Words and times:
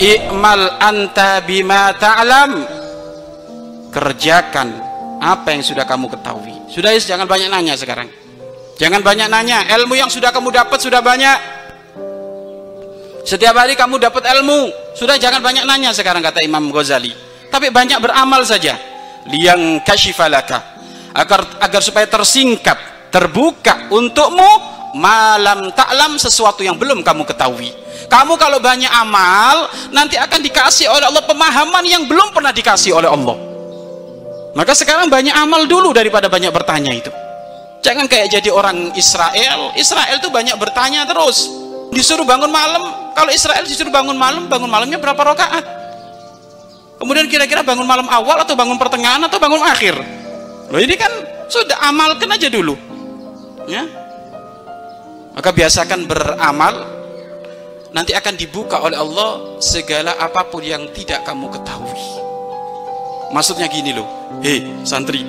i'mal 0.00 0.80
anta 0.80 1.42
bima 1.44 1.92
ta'lam. 1.96 2.64
Kerjakan 3.92 4.68
apa 5.20 5.52
yang 5.52 5.60
sudah 5.60 5.84
kamu 5.84 6.08
ketahui. 6.08 6.56
Sudah 6.72 6.96
is 6.96 7.04
jangan 7.04 7.28
banyak 7.28 7.52
nanya 7.52 7.76
sekarang. 7.76 8.08
Jangan 8.80 9.04
banyak 9.04 9.28
nanya. 9.28 9.68
Ilmu 9.68 9.92
yang 9.92 10.08
sudah 10.08 10.32
kamu 10.32 10.48
dapat 10.48 10.78
sudah 10.80 11.04
banyak. 11.04 11.38
Setiap 13.22 13.54
hari 13.54 13.76
kamu 13.76 14.00
dapat 14.00 14.24
ilmu. 14.32 14.72
Sudah 14.96 15.20
jangan 15.20 15.44
banyak 15.44 15.68
nanya 15.68 15.92
sekarang 15.92 16.24
kata 16.24 16.40
Imam 16.40 16.72
Ghazali. 16.72 17.12
Tapi 17.52 17.68
banyak 17.68 18.00
beramal 18.00 18.42
saja. 18.48 18.80
Liang 19.28 19.84
kashifalaka 19.86 20.72
agar 21.14 21.60
agar 21.62 21.80
supaya 21.84 22.08
tersingkap 22.08 22.74
terbuka 23.12 23.92
untukmu 23.92 24.71
malam 24.92 25.72
taklam 25.72 26.20
sesuatu 26.20 26.60
yang 26.60 26.76
belum 26.76 27.00
kamu 27.00 27.24
ketahui. 27.24 27.72
Kamu 28.08 28.36
kalau 28.36 28.60
banyak 28.60 28.88
amal 28.92 29.72
nanti 29.88 30.20
akan 30.20 30.40
dikasih 30.44 30.88
oleh 30.88 31.08
Allah 31.08 31.24
pemahaman 31.24 31.84
yang 31.88 32.04
belum 32.04 32.32
pernah 32.32 32.52
dikasih 32.52 32.92
oleh 32.92 33.08
Allah. 33.08 33.36
Maka 34.52 34.76
sekarang 34.76 35.08
banyak 35.08 35.32
amal 35.32 35.64
dulu 35.64 35.96
daripada 35.96 36.28
banyak 36.28 36.52
bertanya 36.52 36.92
itu. 36.92 37.08
Jangan 37.80 38.04
kayak 38.04 38.36
jadi 38.36 38.52
orang 38.52 38.92
Israel. 38.94 39.72
Israel 39.80 40.20
itu 40.20 40.28
banyak 40.28 40.54
bertanya 40.60 41.08
terus. 41.08 41.48
Disuruh 41.88 42.28
bangun 42.28 42.52
malam. 42.52 43.12
Kalau 43.16 43.32
Israel 43.32 43.64
disuruh 43.64 43.92
bangun 43.92 44.16
malam 44.16 44.44
bangun 44.46 44.68
malamnya 44.68 45.00
berapa 45.00 45.18
rakaat? 45.18 45.64
Kemudian 47.00 47.26
kira-kira 47.32 47.64
bangun 47.64 47.88
malam 47.88 48.06
awal 48.12 48.44
atau 48.44 48.54
bangun 48.54 48.76
pertengahan 48.76 49.24
atau 49.24 49.40
bangun 49.40 49.64
akhir? 49.64 49.96
Loh 50.68 50.80
ini 50.80 50.94
kan 51.00 51.10
sudah 51.48 51.80
amalkan 51.88 52.28
aja 52.28 52.52
dulu. 52.52 52.76
Ya 53.66 54.01
maka 55.36 55.50
biasakan 55.52 56.08
beramal. 56.08 56.74
Nanti 57.92 58.16
akan 58.16 58.40
dibuka 58.40 58.80
oleh 58.80 58.96
Allah 58.96 59.60
segala 59.60 60.16
apa 60.16 60.48
pun 60.48 60.64
yang 60.64 60.88
tidak 60.96 61.28
kamu 61.28 61.52
ketahui. 61.52 62.00
Maksudnya 63.36 63.68
gini 63.68 63.92
loh. 63.92 64.08
Hei 64.40 64.64
santri. 64.80 65.28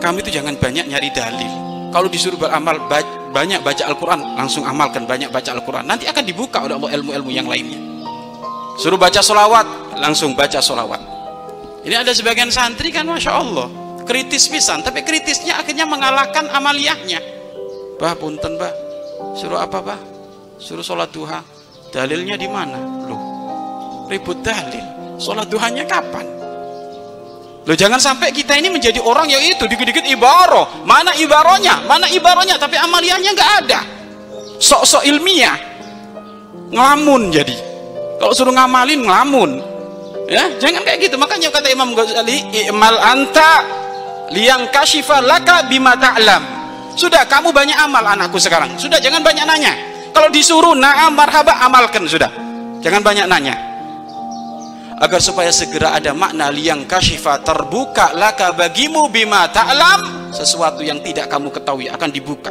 Kamu 0.00 0.24
itu 0.24 0.32
jangan 0.32 0.56
banyak 0.56 0.88
nyari 0.88 1.12
dalil. 1.12 1.52
Kalau 1.92 2.08
disuruh 2.08 2.40
beramal 2.40 2.80
banyak 3.28 3.60
baca 3.60 3.84
Al-Quran 3.92 4.40
langsung 4.40 4.64
amalkan 4.64 5.04
banyak 5.04 5.28
baca 5.28 5.52
Al-Quran. 5.52 5.84
Nanti 5.84 6.08
akan 6.08 6.24
dibuka 6.24 6.64
oleh 6.64 6.80
Allah 6.80 6.96
ilmu-ilmu 6.96 7.28
yang 7.28 7.44
lainnya. 7.44 7.76
Suruh 8.80 8.96
baca 8.96 9.20
solawat 9.20 10.00
langsung 10.00 10.32
baca 10.32 10.64
solawat 10.64 11.18
ini 11.88 11.94
ada 11.94 12.12
sebagian 12.12 12.52
santri 12.52 12.92
kan 12.92 13.08
Masya 13.08 13.32
Allah. 13.32 13.68
Kritis 14.04 14.44
pisan 14.52 14.84
tapi 14.84 15.04
kritisnya 15.04 15.56
akhirnya 15.56 15.88
mengalahkan 15.88 16.44
amaliyahnya. 16.52 17.16
Bah 17.96 18.12
punten 18.12 18.60
bah 18.60 18.72
suruh 19.38 19.58
apa 19.58 19.78
bah 19.82 20.00
suruh 20.58 20.82
sholat 20.84 21.10
duha. 21.14 21.40
Dalilnya 21.88 22.36
di 22.36 22.44
mana? 22.50 22.76
Loh 23.08 23.20
ribut 24.12 24.44
dalil. 24.44 24.84
Sholat 25.16 25.48
duhanya 25.48 25.88
kapan? 25.88 26.26
Loh 27.64 27.76
jangan 27.76 27.96
sampai 28.00 28.32
kita 28.32 28.56
ini 28.56 28.68
menjadi 28.68 29.00
orang 29.00 29.28
yang 29.28 29.40
itu 29.40 29.64
dikit-dikit 29.64 30.04
ibaroh. 30.08 30.84
Mana 30.84 31.16
ibarohnya? 31.16 31.84
Mana 31.88 32.08
ibarohnya? 32.12 32.60
Tapi 32.60 32.76
amaliyahnya 32.76 33.30
nggak 33.32 33.50
ada. 33.64 33.80
Sok-sok 34.60 35.06
ilmiah. 35.08 35.56
Ngelamun 36.68 37.32
jadi. 37.32 37.56
Kalau 38.20 38.34
suruh 38.36 38.52
ngamalin 38.52 39.06
ngelamun. 39.06 39.50
Ya 40.28 40.44
jangan 40.60 40.84
kayak 40.84 41.08
gitu. 41.08 41.16
Makanya 41.16 41.48
kata 41.48 41.72
Imam 41.72 41.96
Ghazali 41.96 42.68
i'mal 42.68 43.00
anta 43.00 43.64
liang 44.28 44.68
kashifa 44.68 45.24
laka 45.24 45.64
bima 45.72 45.96
ta'lam 45.96 46.57
sudah 46.98 47.22
kamu 47.30 47.54
banyak 47.54 47.78
amal 47.78 48.02
anakku 48.02 48.42
sekarang. 48.42 48.74
Sudah 48.74 48.98
jangan 48.98 49.22
banyak 49.22 49.46
nanya. 49.46 49.72
Kalau 50.10 50.28
disuruh 50.34 50.74
na'am 50.74 51.14
marhaba 51.14 51.62
amalkan. 51.62 52.02
Sudah 52.10 52.28
jangan 52.82 53.00
banyak 53.06 53.30
nanya. 53.30 53.54
Agar 54.98 55.22
supaya 55.22 55.54
segera 55.54 55.94
ada 55.94 56.10
makna 56.10 56.50
liang 56.50 56.82
kashifa 56.82 57.38
terbuka 57.46 58.10
laka 58.18 58.50
bagimu 58.50 59.06
bima 59.06 59.46
ta'lam 59.46 60.34
sesuatu 60.34 60.82
yang 60.82 60.98
tidak 61.06 61.30
kamu 61.30 61.54
ketahui 61.54 61.86
akan 61.86 62.10
dibuka 62.10 62.50